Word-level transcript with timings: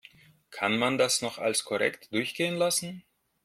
Kann 0.49 0.79
man 0.79 0.97
das 0.97 1.21
noch 1.21 1.37
als 1.37 1.63
korrekt 1.63 2.11
durchgehen 2.11 2.55
lassen? 2.55 3.03